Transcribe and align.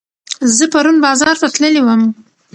زه 0.55 0.65
پرون 0.73 0.97
بازار 1.03 1.35
ته 1.41 1.47
تللي 1.55 1.81
وم 1.83 2.01